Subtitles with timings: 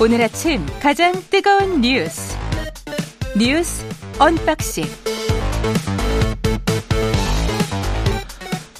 [0.00, 2.38] 오늘 아침 가장 뜨거운 뉴스
[3.36, 3.84] 뉴스
[4.20, 4.84] 언박싱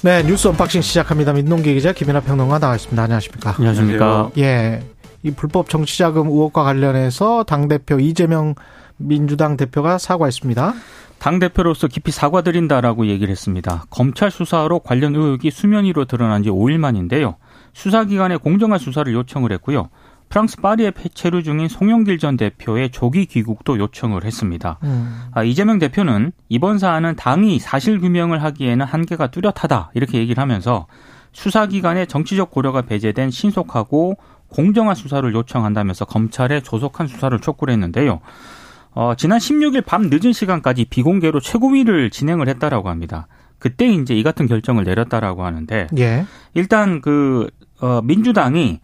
[0.01, 1.33] 네 뉴스 언박싱 시작합니다.
[1.33, 3.03] 민동기 기자 김민하 평론가 나와 있습니다.
[3.03, 3.55] 안녕하십니까?
[3.57, 4.31] 안녕하십니까?
[4.37, 4.81] 예,
[5.23, 8.55] 이 불법 정치자금 의혹과 관련해서 당 대표 이재명
[8.95, 10.73] 민주당 대표가 사과했습니다.
[11.19, 13.83] 당 대표로서 깊이 사과드린다라고 얘기를 했습니다.
[13.89, 17.35] 검찰 수사로 관련 의혹이 수면 위로 드러난 지 5일 만인데요.
[17.73, 19.89] 수사기관에 공정한 수사를 요청을 했고요.
[20.29, 24.77] 프랑스 파리에 체류 중인 송영길 전 대표의 조기 귀국도 요청을 했습니다.
[24.83, 25.23] 음.
[25.33, 30.87] 아, 이재명 대표는 이번 사안은 당이 사실 규명을 하기에는 한계가 뚜렷하다 이렇게 얘기를 하면서
[31.31, 38.19] 수사기관의 정치적 고려가 배제된 신속하고 공정한 수사를 요청한다면서 검찰에 조속한 수사를 촉구를 했는데요.
[38.91, 43.27] 어, 지난 16일 밤 늦은 시간까지 비공개로 최고위를 진행을 했다라고 합니다.
[43.59, 46.25] 그때 이제 이 같은 결정을 내렸다라고 하는데 예.
[46.53, 47.49] 일단 그
[47.81, 48.79] 어, 민주당이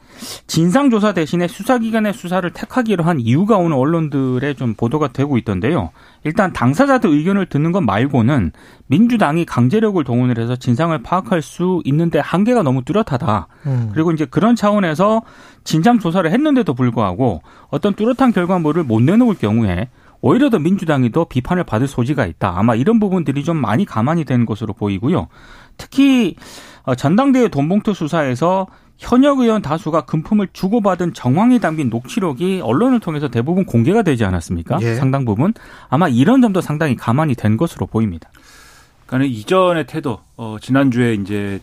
[0.48, 5.92] 진상조사 대신에 수사기관의 수사를 택하기로 한 이유가 오늘 언론들의 좀 보도가 되고 있던데요.
[6.24, 8.52] 일단 당사자들 의견을 듣는 것 말고는
[8.88, 13.48] 민주당이 강제력을 동원을 해서 진상을 파악할 수 있는데 한계가 너무 뚜렷하다.
[13.66, 13.90] 음.
[13.94, 15.24] 그리고 이제 그런 차원에서
[15.66, 19.90] 진상 조사를 했는데도 불구하고 어떤 뚜렷한 결과물을 못 내놓을 경우에
[20.22, 22.54] 오히려 더 민주당이 더 비판을 받을 소지가 있다.
[22.58, 25.28] 아마 이런 부분들이 좀 많이 가만히 되는 것으로 보이고요.
[25.78, 33.28] 특히 어, 전당대회 돈봉투 수사에서 현역 의원 다수가 금품을 주고받은 정황이 담긴 녹취록이 언론을 통해서
[33.28, 34.80] 대부분 공개가 되지 않았습니까?
[34.82, 34.96] 예.
[34.96, 35.54] 상당 부분
[35.90, 38.30] 아마 이런 점도 상당히 가만히 된 것으로 보입니다.
[39.06, 41.60] 그러니까 이전의 태도, 어, 지난주에 이제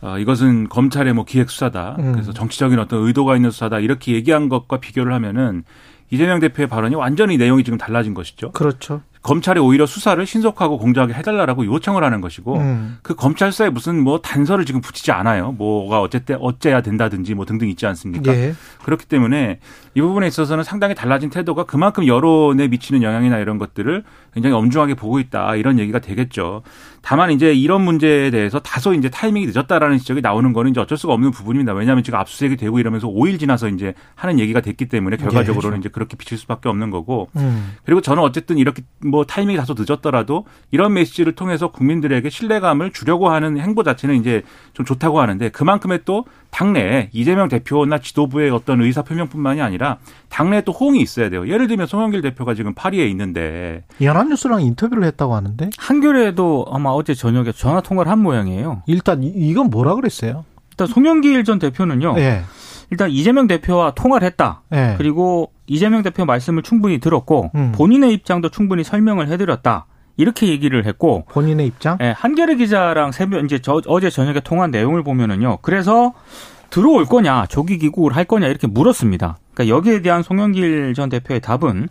[0.00, 1.96] 어, 이것은 검찰의 뭐 기획 수사다.
[1.98, 2.12] 음.
[2.12, 3.78] 그래서 정치적인 어떤 의도가 있는 수사다.
[3.78, 5.64] 이렇게 얘기한 것과 비교를 하면은
[6.10, 8.52] 이재명 대표의 발언이 완전히 내용이 지금 달라진 것이죠.
[8.52, 9.00] 그렇죠.
[9.24, 12.98] 검찰이 오히려 수사를 신속하고 공정하게 해달라고 요청을 하는 것이고 음.
[13.02, 15.52] 그 검찰 수사에 무슨 뭐 단서를 지금 붙이지 않아요.
[15.52, 18.34] 뭐가 어쨌든 어째야 된다든지 뭐 등등 있지 않습니까?
[18.34, 18.54] 예.
[18.84, 19.60] 그렇기 때문에
[19.94, 24.04] 이 부분에 있어서는 상당히 달라진 태도가 그만큼 여론에 미치는 영향이나 이런 것들을
[24.34, 26.62] 굉장히 엄중하게 보고 있다 이런 얘기가 되겠죠.
[27.00, 31.12] 다만 이제 이런 문제에 대해서 다소 이제 타이밍이 늦었다라는 지적이 나오는 거는 이제 어쩔 수가
[31.12, 31.72] 없는 부분입니다.
[31.74, 35.88] 왜냐하면 지금 압수수색이 되고 이러면서 5일 지나서 이제 하는 얘기가 됐기 때문에 결과적으로는 네, 이제
[35.90, 37.28] 그렇게 비칠 수밖에 없는 거고.
[37.36, 37.74] 음.
[37.84, 43.58] 그리고 저는 어쨌든 이렇게 뭐 타이밍이 다소 늦었더라도 이런 메시지를 통해서 국민들에게 신뢰감을 주려고 하는
[43.58, 44.42] 행보 자체는 이제
[44.72, 49.98] 좀 좋다고 하는데 그만큼의 또 당내 이재명 대표나 지도부의 어떤 의사 표명뿐만이 아니라
[50.28, 51.46] 당내에 또 호응이 있어야 돼요.
[51.46, 57.52] 예를 들면 송영길 대표가 지금 파리에 있는데 연합뉴스랑 인터뷰를 했다고 하는데 한겨레도 아마 어제 저녁에
[57.52, 58.82] 전화 통화를 한 모양이에요.
[58.86, 60.44] 일단 이건 뭐라 그랬어요?
[60.70, 62.14] 일단 송영길 전 대표는요.
[62.14, 62.42] 네.
[62.90, 64.62] 일단 이재명 대표와 통화를 했다.
[64.70, 64.94] 네.
[64.98, 67.72] 그리고 이재명 대표 말씀을 충분히 들었고 음.
[67.74, 69.86] 본인의 입장도 충분히 설명을 해드렸다.
[70.16, 71.98] 이렇게 얘기를 했고 본인의 입장?
[72.00, 75.58] 예, 한겨레 기자랑 새벽 이제 저, 어제 저녁에 통한 내용을 보면은요.
[75.62, 76.14] 그래서
[76.70, 79.38] 들어올 거냐, 조기 귀국을 할 거냐 이렇게 물었습니다.
[79.54, 81.88] 그러니까 여기에 대한 송영길 전 대표의 답은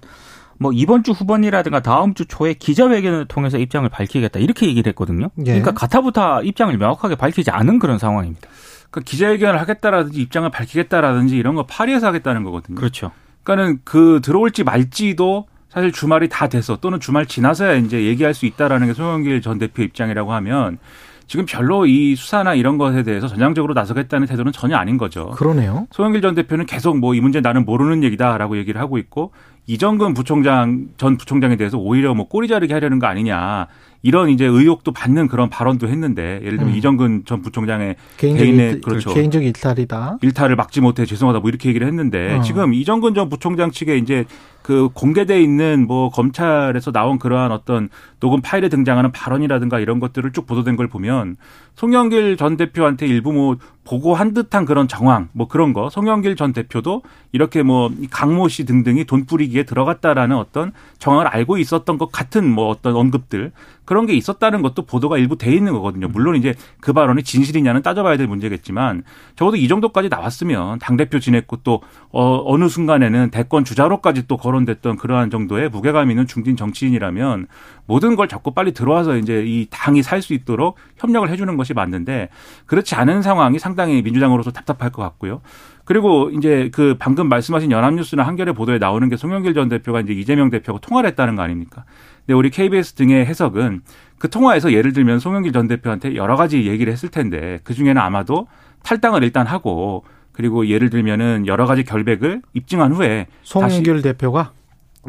[0.60, 5.30] 뭐 이번 주 후반이라든가 다음 주 초에 기자회견을 통해서 입장을 밝히겠다 이렇게 얘기를 했거든요.
[5.40, 5.44] 예.
[5.44, 8.48] 그러니까 가타부타 입장을 명확하게 밝히지 않은 그런 상황입니다.
[8.94, 12.76] 그러니까 기자회견을 하겠다라든지 입장을 밝히겠다라든지 이런 거 파리에서 하겠다는 거거든요.
[12.76, 13.12] 그렇죠.
[13.44, 18.88] 그러니까는 그 들어올지 말지도 사실 주말이 다 돼서 또는 주말 지나서야 이제 얘기할 수 있다라는
[18.88, 20.78] 게 송영길 전 대표 입장이라고 하면
[21.26, 25.32] 지금 별로 이 수사나 이런 것에 대해서 전향적으로 나서겠다는 태도는 전혀 아닌 거죠.
[25.32, 25.88] 그러네요.
[25.92, 29.32] 송영길 전 대표는 계속 뭐 이 문제 나는 모르는 얘기다라고 얘기를 하고 있고
[29.66, 33.68] 이정근 부총장 전 부총장에 대해서 오히려 뭐 꼬리 자르게 하려는 거 아니냐
[34.04, 36.78] 이런 이제 의혹도 받는 그런 발언도 했는데 예를 들면 음.
[36.78, 41.70] 이정근 전 부총장의 개인적 개인의 일, 그렇죠 개인적 일탈이다 일탈을 막지 못해 죄송하다 뭐 이렇게
[41.70, 42.42] 얘기를 했는데 어.
[42.42, 44.26] 지금 이정근 전 부총장 측에 이제
[44.64, 50.48] 그 공개돼 있는 뭐 검찰에서 나온 그러한 어떤 녹음 파일에 등장하는 발언이라든가 이런 것들을 쭉
[50.48, 51.36] 보도된 걸 보면
[51.76, 57.02] 송영길 전 대표한테 일부 뭐 보고한 듯한 그런 정황 뭐 그런 거 송영길 전 대표도
[57.34, 62.70] 이렇게 뭐 강모 씨 등등이 돈 뿌리기에 들어갔다라는 어떤 정황을 알고 있었던 것 같은 뭐
[62.70, 63.52] 어떤 언급들
[63.86, 66.08] 그런 게 있었다는 것도 보도가 일부 돼 있는 거거든요.
[66.08, 69.04] 물론 이제 그 발언이 진실이냐는 따져봐야 될 문제겠지만
[69.36, 71.82] 적어도 이 정도까지 나왔으면 당 대표 지냈고 또
[72.12, 77.48] 어, 어느 순간에는 대권 주자로까지 또 거론됐던 그러한 정도의 무게감 있는 중진 정치인이라면
[77.86, 82.30] 모든 걸 잡고 빨리 들어와서 이제 이 당이 살 수 있도록 협력을 해주는 것이 맞는데
[82.66, 85.42] 그렇지 않은 상황이 상당히 민주당으로서 답답할 것 같고요.
[85.84, 90.50] 그리고 이제 그 방금 말씀하신 연합뉴스나 한겨레 보도에 나오는 게 송영길 전 대표가 이제 이재명
[90.50, 91.84] 대표하고 통화를 했다는 거 아닙니까?
[92.20, 93.82] 근데 우리 KBS 등의 해석은
[94.18, 98.48] 그 통화에서 예를 들면 송영길 전 대표한테 여러 가지 얘기를 했을 텐데 그 중에는 아마도
[98.84, 104.52] 탈당을 일단 하고 그리고 예를 들면은 여러 가지 결백을 입증한 후에 송영길 대표가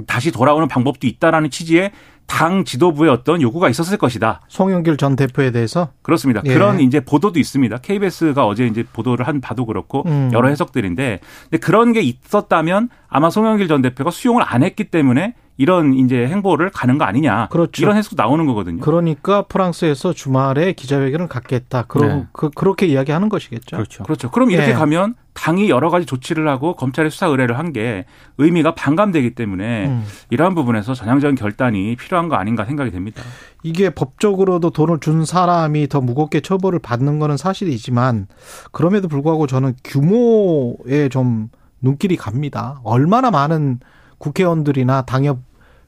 [0.06, 1.92] 다시 돌아오는 방법도 있다라는 취지의
[2.26, 4.40] 당 지도부의 어떤 요구가 있었을 것이다.
[4.48, 6.40] 송영길 전 대표에 대해서 그렇습니다.
[6.44, 6.54] 예.
[6.54, 7.78] 그런 이제 보도도 있습니다.
[7.78, 10.30] KBS가 어제 이제 보도를 한 바도 그렇고 음.
[10.32, 15.94] 여러 해석들인데 근데 그런 게 있었다면 아마 송영길 전 대표가 수용을 안 했기 때문에 이런
[15.94, 17.48] 이제 행보를 가는 거 아니냐.
[17.50, 17.82] 그렇죠.
[17.82, 18.80] 이런 해석 나오는 거거든요.
[18.80, 21.84] 그러니까 프랑스에서 주말에 기자회견을 갖겠다.
[21.86, 22.26] 그러, 네.
[22.32, 23.76] 그, 그렇게 이야기하는 것이겠죠.
[23.76, 24.02] 그렇죠.
[24.02, 24.30] 그렇죠.
[24.30, 24.74] 그럼 이렇게 예.
[24.74, 28.04] 가면 당이 여러 가지 조치를 하고 검찰에 수사 의뢰를 한 게
[28.38, 30.04] 의미가 반감되기 때문에 음.
[30.30, 33.22] 이러한 부분에서 전향적인 결단이 필요한 거 아닌가 생각이 됩니다.
[33.64, 38.28] 이게 법적으로도 돈을 준 사람이 더 무겁게 처벌을 받는 거는 사실이지만
[38.70, 41.48] 그럼에도 불구하고 저는 규모에 좀
[41.80, 42.80] 눈길이 갑니다.
[42.84, 43.80] 얼마나 많은
[44.24, 45.40] 국회의원들이나 당협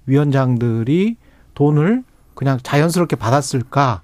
[0.04, 1.16] 위원장들이
[1.54, 2.04] 돈을
[2.34, 4.02] 그냥 자연스럽게 받았을까?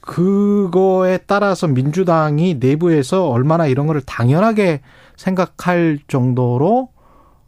[0.00, 4.80] 그거에 따라서 민주당이 내부에서 얼마나 이런 거를 당연하게
[5.16, 6.88] 생각할 정도로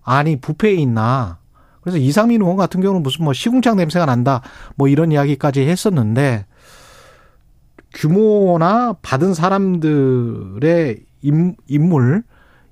[0.04, 1.38] 아니 부패에 있나.
[1.80, 4.42] 그래서 이상민 의원 같은 경우는 무슨 뭐 시궁창 냄새가 난다
[4.76, 6.46] 뭐 이런 이야기까지 했었는데
[7.94, 12.22] 규모나 받은 사람들의 임, 인물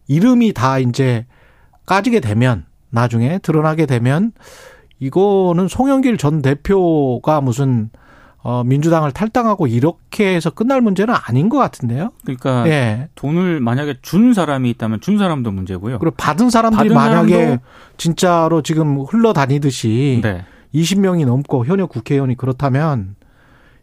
[0.06, 1.26] 이름이 다 이제
[1.86, 4.32] 까지게 되면 나중에 드러나게 되면
[4.98, 7.90] 이거는 송영길 전 대표가 무슨
[8.42, 12.10] 어 민주당을 탈당하고 이렇게 해서 끝날 문제는 아닌 것 같은데요.
[12.24, 13.08] 그러니까 예.
[13.14, 15.98] 돈을 만약에 준 사람이 있다면 준 사람도 문제고요.
[15.98, 17.60] 그리고 받은 사람들이 받은 만약에 사람도-
[17.98, 20.44] 진짜로 지금 흘러다니듯이 네.
[20.74, 23.14] 20명이 넘고 현역 국회의원이 그렇다면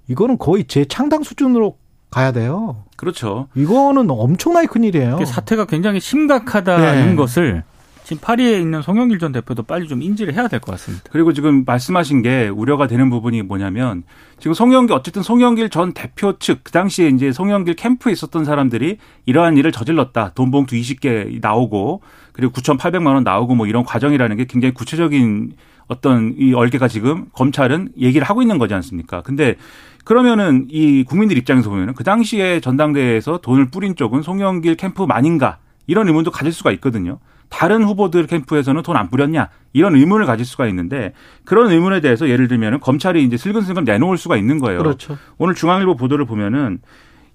[0.07, 1.77] 이거는 거의 재창당 수준으로
[2.09, 2.83] 가야 돼요.
[2.95, 3.50] 그렇죠.
[3.54, 5.18] 이거는 엄청나게 큰 일이에요.
[5.18, 7.15] 그 사태가 굉장히 심각하다는 네.
[7.15, 7.63] 것을
[8.07, 11.04] 지금 파리에 있는 송영길 전 대표도 빨리 좀 인지를 해야 될 것 같습니다.
[11.12, 14.04] 그리고 지금 말씀하신 게 우려가 되는 부분이 뭐냐면
[14.39, 19.57] 지금 송영길 어쨌든 송영길 전 대표 측 그 당시에 이제 송영길 캠프에 있었던 사람들이 이러한
[19.57, 20.31] 일을 저질렀다.
[20.36, 22.01] 돈 봉투 20개 나오고
[22.31, 25.51] 그리고 9,800만 원 나오고 뭐 이런 과정이라는 게 굉장히 구체적인
[25.88, 29.21] 어떤 이 얼개가 지금 검찰은 얘기를 하고 있는 거지 않습니까?
[29.21, 29.56] 근데
[30.06, 35.57] 그러면은 이 국민들 입장에서 보면은 그 당시에 전당대회에서 돈을 뿌린 쪽은 송영길 캠프만인가
[35.88, 37.19] 이런 의문도 가질 수가 있거든요.
[37.49, 41.13] 다른 후보들 캠프에서는 돈 안 뿌렸냐 이런 의문을 가질 수가 있는데
[41.45, 44.79] 그런 의문에 대해서 예를 들면 검찰이 이제 슬근슬근 내놓을 수가 있는 거예요.
[44.79, 45.17] 그렇죠.
[45.38, 46.79] 오늘 중앙일보 보도를 보면은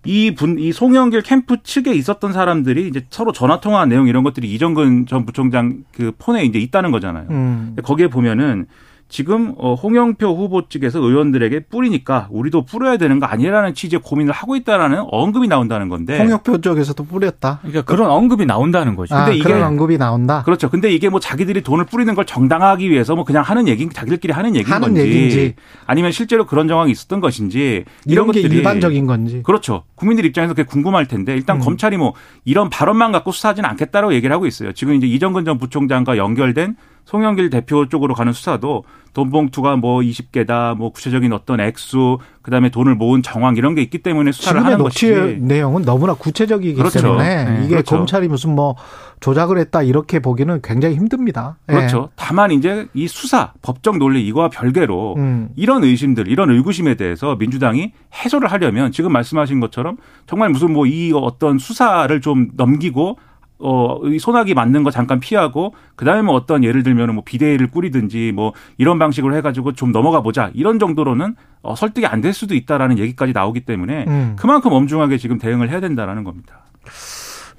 [0.05, 4.53] 이 분, 이 송영길 캠프 측에 있었던 사람들이 이제 서로 전화 통화한 내용 이런 것들이
[4.53, 7.27] 이정근 전 부총장 그 폰에 이제 있다는 거잖아요.
[7.31, 7.77] 음.
[7.85, 8.67] 거기에 보면은
[9.13, 14.57] 지금 어 홍영표 후보 측에서 의원들에게 뿌리니까 우리도 뿌려야 되는 거 아니라는 취지의 고민을 하고
[14.57, 17.59] 있다라는 언급이 나온다는 건데 홍역표 쪽에서도 뿌렸다.
[17.61, 19.15] 그러니까 그런 언급이 나온다는 거죠.
[19.15, 20.43] 아, 근데 이게- 그런 언급이 나온다.
[20.45, 20.71] 그렇죠.
[20.71, 24.57] 근데 이게 뭐 자기들이 돈을 뿌리는 걸 정당화하기 위해서 뭐 그냥 하는 얘기, 자기들끼리 하는
[24.57, 25.57] 얘기인 하는 건지, 얘기인지.
[25.85, 29.43] 아니면 실제로 그런 정황이 있었던 것인지 이런 게 것들이 일반적인 건지.
[29.45, 29.83] 그렇죠.
[29.95, 31.61] 국민들 입장에서 그게 궁금할 텐데 일단 음.
[31.61, 32.15] 검찰이 뭐
[32.47, 34.73] 이런 발언만 갖고 수사하지는 않겠다고 얘기를 하고 있어요.
[34.73, 40.75] 지금 이제 이정근 전 부총장과 연결된 송영길 대표 쪽으로 가는 수사도 돈 봉투가 뭐 20개다,
[40.75, 45.37] 뭐 구체적인 어떤 액수, 그다음에 돈을 모은 정황 이런 게 있기 때문에 수사를 하는 것이지.
[45.41, 47.03] 내용은 너무나 구체적이기 그렇죠.
[47.03, 47.97] 때문에 네, 이게 그렇죠.
[47.97, 48.75] 검찰이 무슨 뭐
[49.21, 51.59] 조작을 했다 이렇게 보기는 굉장히 힘듭니다.
[51.69, 51.75] 예.
[51.75, 52.09] 그렇죠.
[52.17, 55.51] 다만 이제 이 수사, 법적 논리 이거와 별개로 음.
[55.57, 57.93] 이런 의심들, 이런 의구심에 대해서 민주당이
[58.25, 63.19] 해소를 하려면 지금 말씀하신 것처럼 정말 무슨 뭐 이 어떤 수사를 좀 넘기고
[63.63, 68.33] 어, 이 소나기 맞는 거 잠깐 피하고 그다음에 뭐 어떤 예를 들면 뭐 비대위를 꾸리든지
[68.35, 72.99] 뭐 이런 방식으로 해가지고 좀 넘어가 보자 이런 정도로는 어, 설득이 안 될 수도 있다라는
[72.99, 74.37] 얘기까지 나오기 때문에 음.
[74.39, 76.65] 그만큼 엄중하게 지금 대응을 해야 된다라는 겁니다.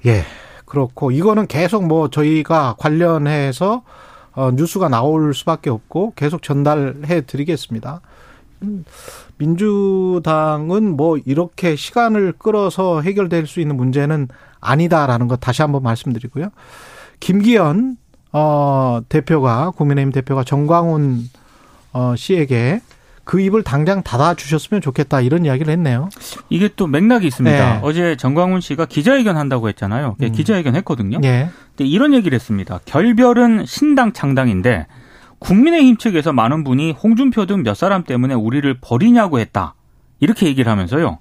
[0.06, 0.22] 예.
[0.64, 3.82] 그렇고 이거는 계속 뭐 저희가 관련해서
[4.32, 8.00] 어, 뉴스가 나올 수밖에 없고 계속 전달해 드리겠습니다.
[8.62, 8.84] 음,
[9.38, 14.28] 민주당은 뭐 이렇게 시간을 끌어서 해결될 수 있는 문제는
[14.64, 16.48] 아니다라는 것 다시 한번 말씀드리고요.
[17.20, 17.96] 김기현
[18.32, 21.28] 어 대표가 국민의힘 대표가 정광훈
[21.92, 22.80] 어 씨에게
[23.22, 26.08] 그 입을 당장 닫아 주셨으면 좋겠다 이런 이야기를 했네요.
[26.50, 27.74] 이게 또 맥락이 있습니다.
[27.74, 27.80] 네.
[27.82, 30.16] 어제 정광훈 씨가 기자회견 한다고 했잖아요.
[30.20, 30.32] 음.
[30.32, 31.20] 기자회견 했거든요.
[31.24, 31.48] 예.
[31.76, 32.80] 근데 이런 얘기를 했습니다.
[32.84, 34.86] 결별은 신당 창당인데
[35.38, 39.74] 국민의힘 측에서 많은 분이 홍준표 등 몇 사람 때문에 우리를 버리냐고 했다.
[40.20, 41.18] 이렇게 얘기를 하면서요.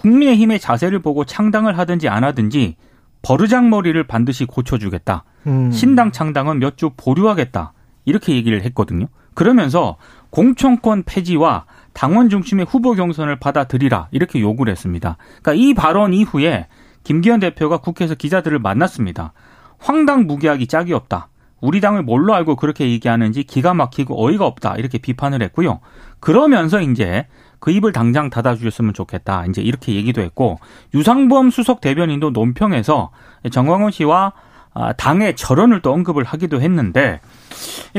[0.00, 2.76] 국민의힘의 자세를 보고 창당을 하든지 안 하든지
[3.22, 5.24] 버르장머리를 반드시 고쳐주겠다.
[5.46, 5.70] 음.
[5.70, 7.72] 신당 창당은 몇 주 보류하겠다.
[8.06, 9.06] 이렇게 얘기를 했거든요.
[9.34, 9.96] 그러면서
[10.30, 15.16] 공천권 폐지와 당원 중심의 후보 경선을 받아들이라 이렇게 요구를 했습니다.
[15.42, 16.66] 그러니까 이 발언 이후에
[17.04, 19.32] 김기현 대표가 국회에서 기자들을 만났습니다.
[19.78, 21.28] 황당무계하기 짝이 없다.
[21.60, 24.76] 우리 당을 뭘로 알고 그렇게 얘기하는지 기가 막히고 어이가 없다.
[24.76, 25.80] 이렇게 비판을 했고요.
[26.20, 27.26] 그러면서 이제
[27.60, 29.46] 그 입을 당장 닫아주셨으면 좋겠다.
[29.46, 30.58] 이제 이렇게 얘기도 했고
[30.94, 33.10] 유상범 수석 대변인도 논평에서
[33.52, 34.32] 정광훈 씨와
[34.72, 37.20] 아, 당의 절원을 또 언급을 하기도 했는데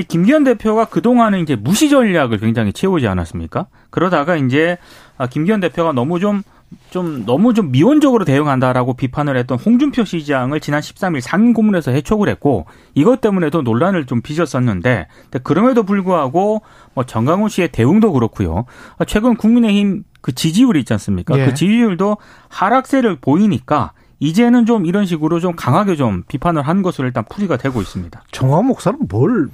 [0.08, 3.68] 김기현 대표가 그동안은 이제 무시 전략을 굉장히 채우지 않았습니까?
[3.90, 4.78] 그러다가 이제
[5.18, 6.44] 아, 김기현 대표가 너무 좀,
[6.90, 13.22] 좀, 너무 좀 미온적으로 대응한다라고 비판을 했던 홍준표 시장을 지난 13일 상고문에서 해촉을 했고 이것
[13.22, 15.08] 때문에도 논란을 좀 빚었었는데
[15.44, 16.62] 그럼에도 불구하고
[16.94, 18.66] 뭐 정강훈 씨의 대응도 그렇고요.
[18.98, 21.38] 아, 최근 국민의힘 그 지지율이 있지 않습니까?
[21.38, 21.46] 예.
[21.46, 22.18] 그 지지율도
[22.50, 27.82] 하락세를 보이니까 이제는 좀 이런 식으로 좀 강하게 좀 비판을 한 것으로 일단 풀이가 되고
[27.82, 28.22] 있습니다.
[28.32, 29.50] 정황 목사는 뭘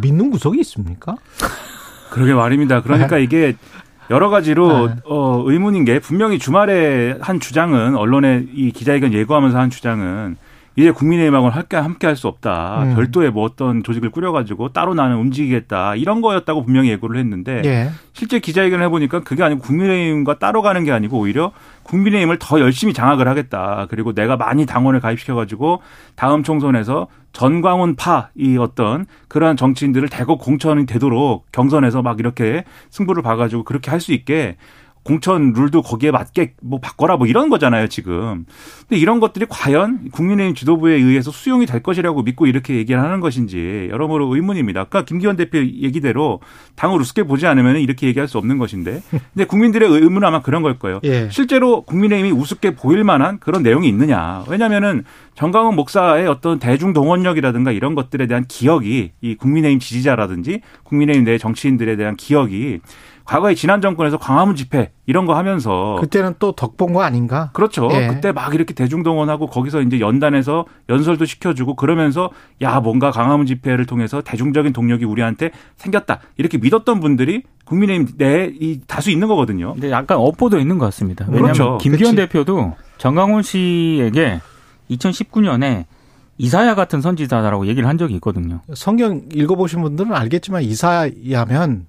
[0.00, 1.16] 믿, 는 구석이 있습니까?
[2.10, 2.80] 그러게 말입니다.
[2.82, 3.24] 그러니까 네.
[3.24, 3.56] 이게
[4.10, 4.94] 여러 가지로 네.
[5.04, 10.36] 어, 의문인 게 분명히 주말에 한 주장은 언론에 이 기자회견 예고하면서 한 주장은
[10.76, 12.82] 이제 국민의힘하고는 함께 함께 할 수 없다.
[12.82, 12.94] 음.
[12.94, 15.94] 별도의 뭐 어떤 조직을 꾸려가지고 따로 나는 움직이겠다.
[15.96, 17.90] 이런 거였다고 분명히 예고를 했는데 예.
[18.12, 21.52] 실제 기자회견을 해보니까 그게 아니고 국민의힘과 따로 가는 게 아니고 오히려
[21.84, 23.86] 국민의힘을 더 열심히 장악을 하겠다.
[23.90, 25.80] 그리고 내가 많이 당원을 가입시켜가지고
[26.16, 33.22] 다음 총선에서 전광훈 파 이 어떤 그러한 정치인들을 대거 공천이 되도록 경선에서 막 이렇게 승부를
[33.22, 34.56] 봐가지고 그렇게 할 수 있게
[35.04, 38.46] 공천 룰도 거기에 맞게 뭐 바꿔라 뭐 이런 거잖아요, 지금.
[38.88, 43.88] 근데 이런 것들이 과연 국민의힘 지도부에 의해서 수용이 될 것이라고 믿고 이렇게 얘기를 하는 것인지
[43.90, 44.80] 여러모로 의문입니다.
[44.80, 46.40] 아까 김기현 대표 얘기대로
[46.76, 49.02] 당을 우습게 보지 않으면 이렇게 얘기할 수 없는 것인데.
[49.10, 51.00] 근데 국민들의 의문은 아마 그런 걸 거예요.
[51.04, 51.28] 예.
[51.30, 54.42] 실제로 국민의힘이 우습게 보일 만한 그런 내용이 있느냐.
[54.48, 55.04] 왜냐면은
[55.34, 61.96] 정강훈 목사의 어떤 대중 동원력이라든가 이런 것들에 대한 기억이 이 국민의힘 지지자라든지 국민의힘 내 정치인들에
[61.96, 62.80] 대한 기억이
[63.24, 67.50] 과거에 지난 정권에서 광화문 집회 이런 거 하면서 그때는 또 덕본 거 아닌가?
[67.54, 67.88] 그렇죠.
[67.92, 68.06] 예.
[68.06, 74.20] 그때 막 이렇게 대중동원하고 거기서 이제 연단해서 연설도 시켜주고 그러면서 야 뭔가 광화문 집회를 통해서
[74.20, 79.72] 대중적인 동력이 우리한테 생겼다 이렇게 믿었던 분들이 국민의힘 내에 이 다수 있는 거거든요.
[79.72, 81.24] 근데 약간 업보도 있는 것 같습니다.
[81.26, 81.78] 왜냐하면 그렇죠.
[81.78, 82.28] 김기현 그치.
[82.28, 84.40] 대표도 정강훈 씨에게
[84.96, 85.84] 2019년에
[86.38, 88.60] 이사야 같은 선지자라고 얘기를 한 적이 있거든요.
[88.74, 91.86] 성경 읽어보신 분들은 알겠지만 이사야면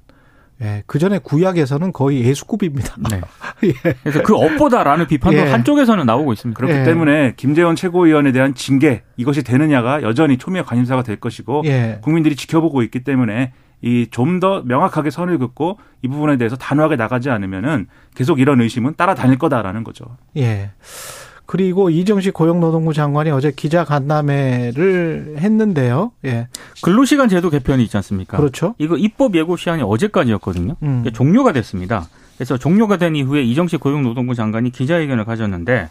[0.62, 2.96] 예, 그 전에 구약에서는 거의 예수급입니다.
[3.10, 3.20] 네.
[3.68, 3.74] 예.
[4.04, 5.52] 그래서 그 업보다라는 비판도 예.
[5.52, 6.58] 한쪽에서는 나오고 있습니다.
[6.58, 6.84] 그렇기 예.
[6.86, 12.00] 때문에 김재원 최고위원에 대한 징계 이것이 되느냐가 여전히 초미의 관심사가 될 것이고 예.
[12.02, 17.30] 국민들이 지켜보고 있기 때문에 이 좀 더 명확하게 선을 긋고 이 부분에 대해서 단호하게 나가지
[17.30, 20.06] 않으면은 계속 이런 의심은 따라다닐 거다라는 거죠.
[20.38, 20.72] 예.
[21.46, 26.12] 그리고 이정식 고용노동부 장관이 어제 기자 간담회를 했는데요.
[26.25, 26.48] 예.
[26.82, 28.38] 근로시간 제도 개편이 있지 않습니까?
[28.38, 28.75] 그렇죠.
[28.78, 30.75] 이거 입법 예고 시한이 어제까지였거든요.
[30.84, 31.06] 음.
[31.14, 32.08] 종료가 됐습니다.
[32.38, 35.90] 그래서 종료가 된 이후에 이정식 고용노동부 장관이 기자회견을 가졌는데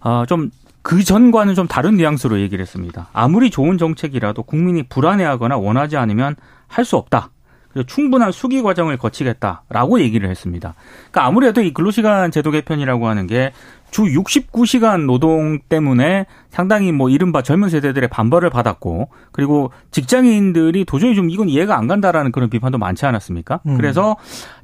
[0.00, 3.08] 어, 좀그 전과는 좀 다른 뉘앙스로 얘기를 했습니다.
[3.12, 7.30] 아무리 좋은 정책이라도 국민이 불안해하거나 원하지 않으면 할 수 없다.
[7.70, 10.74] 그래서 충분한 수기 과정을 거치겠다라고 얘기를 했습니다.
[11.10, 13.52] 그러니까 아무래도 이 근로시간 제도 개편이라고 하는 게
[13.90, 21.30] 주 69시간 노동 때문에 상당히 뭐 이른바 젊은 세대들의 반발을 받았고 그리고 직장인들이 도저히 좀
[21.30, 23.60] 이건 이해가 안 간다라는 그런 비판도 많지 않았습니까?
[23.66, 23.76] 음.
[23.76, 24.16] 그래서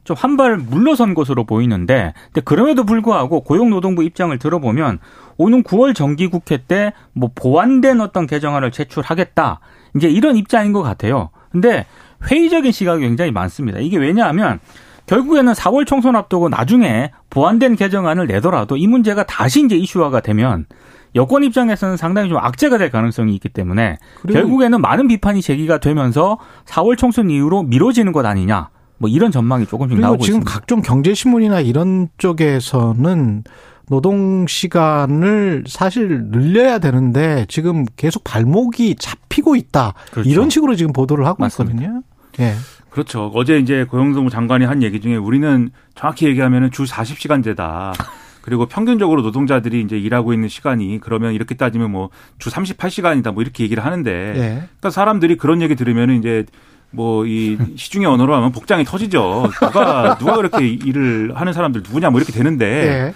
[0.05, 4.99] 좀 한 발 물러선 것으로 보이는데 근데 그럼에도 불구하고 고용노동부 입장을 들어보면
[5.39, 9.61] 오는 9월 정기국회 때 뭐 보완된 어떤 개정안을 제출하겠다.
[9.97, 11.31] 이제 이런 입장인 것 같아요.
[11.51, 11.87] 근데
[12.31, 13.79] 회의적인 시각이 굉장히 많습니다.
[13.79, 14.59] 이게 왜냐하면
[15.07, 20.67] 결국에는 4월 총선 앞두고 나중에 보완된 개정안을 내더라도 이 문제가 다시 이제 이슈화가 되면
[21.15, 23.99] 여권 입장에서는 상당히 좀 악재가 될 가능성이 있기 때문에
[24.33, 28.71] 결국에는 많은 비판이 제기가 되면서 4월 총선 이후로 미뤄지는 것 아니냐.
[28.99, 30.51] 뭐 이런 전망이 조금씩 나오고 지금 있습니다.
[30.51, 33.45] 각종 경제 신문이나 이런 쪽에서는
[33.89, 39.95] 노동 시간을 사실 늘려야 되는데 지금 계속 발목이 잡히고 있다.
[40.11, 40.29] 그렇죠.
[40.29, 41.83] 이런 식으로 지금 보도를 하고 맞습니다.
[41.83, 42.03] 있거든요.
[42.41, 42.55] 예.
[42.95, 43.29] 그렇죠.
[43.35, 47.93] 어제 이제 고용노동부 장관이 한 얘기 중에 우리는 정확히 얘기하면 주 40시간제다.
[48.41, 53.65] 그리고 평균적으로 노동자들이 이제 일하고 있는 시간이 그러면 이렇게 따지면 뭐 주 38시간이다 뭐 이렇게
[53.65, 54.55] 얘기를 하는데 네.
[54.57, 56.45] 그러니까 사람들이 그런 얘기 들으면 이제
[56.93, 59.51] 뭐 이 시중의 언어로 하면 복장이 터지죠.
[59.61, 63.15] 누가 누가 그렇게 일을 하는 사람들 누구냐 뭐 이렇게 되는데 네.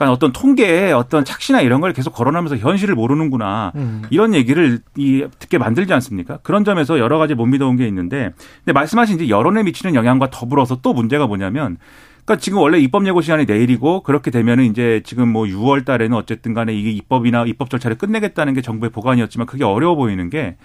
[0.00, 4.02] 그러니까 어떤 통계에 어떤 착시나 이런 걸 계속 거론하면서 현실을 모르는구나 음.
[4.08, 6.38] 이런 얘기를 이 듣게 만들지 않습니까?
[6.42, 8.32] 그런 점에서 여러 가지 못 믿어온 게 있는데
[8.64, 11.76] 근데 말씀하신 이제 여론에 미치는 영향과 더불어서 또 문제가 뭐냐면
[12.24, 16.54] 그러니까 지금 원래 입법 예고 시간이 내일이고 그렇게 되면은 이제 지금 뭐 6월 달에는 어쨌든
[16.54, 20.56] 간에 이게 입법이나 입법 절차를 끝내겠다는 게 정부의 보관이었지만 그게 어려워 보이는 게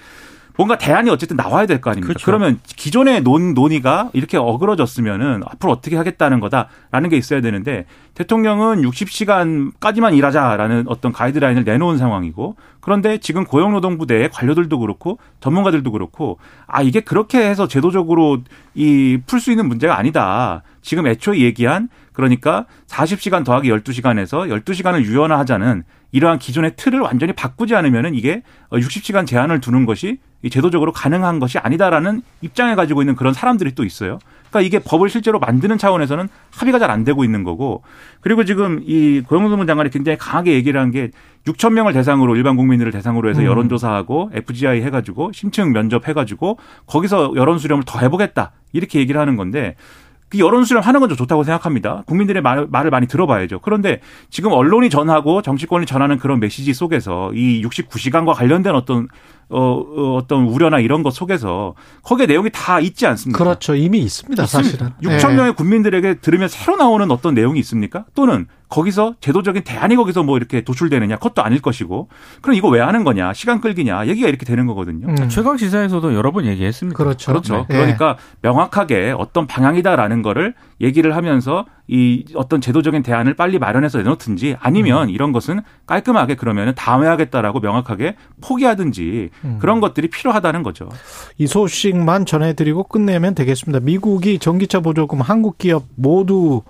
[0.58, 2.08] 뭔가 대안이 어쨌든 나와야 될 거 아닙니까?
[2.08, 2.26] 그렇죠.
[2.26, 10.16] 그러면 기존의 논, 논의가 이렇게 어그러졌으면은 앞으로 어떻게 하겠다는 거다라는 게 있어야 되는데 대통령은 60시간까지만
[10.16, 17.40] 일하자라는 어떤 가이드라인을 내놓은 상황이고 그런데 지금 고용노동부대의 관료들도 그렇고 전문가들도 그렇고 아 이게 그렇게
[17.40, 18.40] 해서 제도적으로
[18.76, 20.64] 이 풀 수 있는 문제가 아니다.
[20.82, 28.16] 지금 애초에 얘기한 그러니까 40시간 더하기 12시간에서 12시간을 유연화하자는 이러한 기존의 틀을 완전히 바꾸지 않으면은
[28.16, 33.84] 이게 60시간 제한을 두는 것이 제도적으로 가능한 것이 아니다라는 입장을 가지고 있는 그런 사람들이 또
[33.84, 34.20] 있어요.
[34.50, 37.84] 그러니까 이게 법을 실제로 만드는 차원에서는 합의가 잘 안 되고 있는 거고
[38.22, 41.12] 그리고 지금 이 고용노동부 장관이 굉장히 강하게 얘기를 한 게
[41.46, 43.46] 6천 명을 대상으로 일반 국민들을 대상으로 해서 음.
[43.46, 49.75] 여론조사하고 FGI 해가지고 심층 면접해가지고 거기서 여론 수렴을 더 해보겠다 이렇게 얘기를 하는 건데
[50.30, 52.04] 그 여론 수렴 하는 건좀 좋다고 생각합니다.
[52.08, 53.60] 국민들의 말, 말을 많이 들어봐야죠.
[53.60, 54.00] 그런데
[54.32, 59.08] 지금 언론이 전하고 정치권이 전하는 그런 메시지 속에서 이 69시간과 관련된 어떤
[59.50, 63.38] 어, 어, 어떤 우려나 이런 것 속에서 거기에 내용이 다 있지 않습니까?
[63.38, 63.75] 그렇죠.
[63.75, 64.92] 이미 있습니다, 사실은.
[65.04, 65.36] 6천 예.
[65.36, 68.06] 명의 국민들에게 들으면 새로 나오는 어떤 내용이 있습니까?
[68.16, 71.18] 또는 거기서 제도적인 대안이 거기서 뭐 이렇게 도출되느냐?
[71.18, 72.10] 그것도 아닐 것이고.
[72.42, 73.34] 그럼 이거 왜 하는 거냐?
[73.34, 74.08] 시간 끌기냐?
[74.08, 75.08] 얘기가 이렇게 되는 거거든요.
[75.08, 75.30] 음.
[75.30, 76.98] 최강 시사에서도 여러 번 얘기했습니다.
[76.98, 77.32] 그렇죠.
[77.32, 77.68] 그렇죠.
[77.70, 77.74] 예.
[77.74, 84.56] 그러니까 명확하게 어떤 방향이다라는 거를 얘기를 하면서 이 어떤 제도적인 대안을 빨리 마련해서 내놓든지 음.
[84.60, 89.58] 아니면 이런 것은 깔끔하게 그러면은 다음에 하겠다라고 명확하게 포기하든지 음.
[89.60, 90.89] 그런 것들이 필요하다는 거죠.
[91.38, 93.80] 이 소식만 전해드리고 끝내면 되겠습니다.
[93.82, 96.63] 미국이 전기차 보조금 한국 기업 모두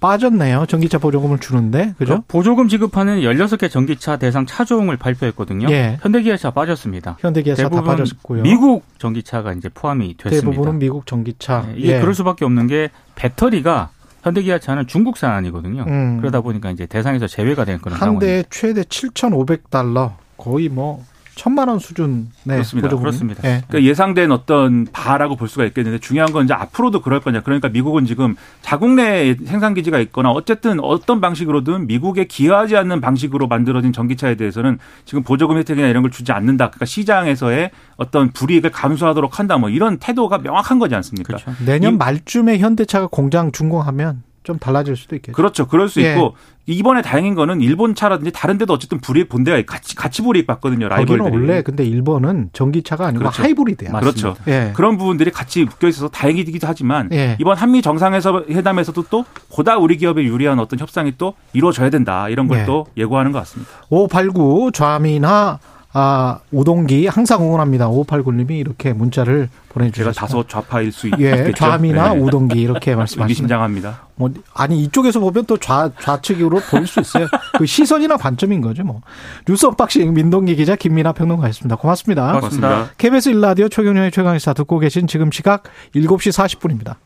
[0.00, 0.66] 빠졌네요.
[0.66, 2.22] 전기차 보조금을 주는데 그죠?
[2.28, 5.68] 보조금 지급하는 16개 전기차 대상 차종을 발표했거든요.
[5.70, 5.98] 예.
[6.00, 7.16] 현대기아차 빠졌습니다.
[7.20, 8.42] 현대기아차 다 대부분 빠졌고요.
[8.42, 10.50] 미국 전기차가 이제 포함이 됐습니다.
[10.50, 11.66] 대부분은 미국 전기차.
[11.66, 12.00] 네, 이게 예.
[12.00, 13.90] 그럴 수밖에 없는 게 배터리가
[14.26, 15.84] 현대기아 차는 중국산 아니거든요.
[15.86, 16.18] 음.
[16.20, 18.26] 그러다 보니까 이제 대상에서 제외가 된 그런 한 상황입니다.
[18.26, 21.04] 대에 최대 7,500달러 거의 뭐
[21.36, 22.88] 천만 원 수준 네, 그렇습니다.
[22.88, 23.02] 보조금이.
[23.04, 23.42] 그렇습니다.
[23.44, 23.62] 예.
[23.68, 27.42] 그러니까 예상된 어떤 바라고 볼 수가 있겠는데 중요한 건 이제 앞으로도 그럴 거냐.
[27.42, 33.46] 그러니까 미국은 지금 자국 내 생산 기지가 있거나 어쨌든 어떤 방식으로든 미국에 기여하지 않는 방식으로
[33.48, 36.70] 만들어진 전기차에 대해서는 지금 보조금 혜택이나 이런 걸 주지 않는다.
[36.70, 39.58] 그러니까 시장에서의 어떤 불이익을 감수하도록 한다.
[39.58, 41.26] 뭐 이런 태도가 명확한 거지 않습니까?
[41.36, 41.52] 그렇죠.
[41.66, 45.34] 내년 이- 말쯤에 현대차가 공장 준공하면 좀 달라질 수도 있겠죠.
[45.34, 45.66] 그렇죠.
[45.66, 46.12] 그럴 수 예.
[46.12, 46.36] 있고
[46.66, 50.88] 이번에 다행인 거는 일본 차라든지 다른 데도 어쨌든 불이익 본 데가 같이 같이 불이익 받거든요.
[50.88, 51.42] 거기는 라이벌들이.
[51.42, 53.42] 원래 근데 일본은 전기차가 아니고 그렇죠.
[53.42, 53.90] 하이브리드야.
[53.90, 54.34] 맞습니다.
[54.34, 54.50] 그렇죠.
[54.50, 54.72] 예.
[54.74, 57.36] 그런 부분들이 같이 묶여 있어서 다행이기도 하지만 예.
[57.40, 62.46] 이번 한미 정상에서 회담에서도 또 보다 우리 기업에 유리한 어떤 협상이 또 이루어져야 된다 이런
[62.46, 62.64] 걸 예.
[62.64, 63.70] 또 예고하는 것 같습니다.
[63.90, 67.88] 589 좌민하, 우동기 항상 응원합니다.
[67.88, 70.20] 589님이 이렇게 문자를 제가 보내주셨습니다.
[70.20, 71.24] 다소 좌파일 수 있겠죠.
[71.24, 72.20] 예, 좌민하 네.
[72.20, 74.06] 우동기 이렇게 말씀하시면 의미심장합니다.
[74.16, 77.26] 뭐 아니 이쪽에서 보면 또 좌 좌측으로 보일 수 있어요.
[77.56, 79.00] 그 시선이나 관점인 거죠, 뭐.
[79.48, 81.76] 뉴스 언박싱 민동기 기자 김민하 평론가였습니다.
[81.76, 82.32] 고맙습니다.
[82.34, 82.90] 고맙습니다.
[82.98, 85.62] KBS 1라디오 최경영의 최강시사 듣고 계신 지금 시각
[85.94, 86.96] 7시 40분입니다.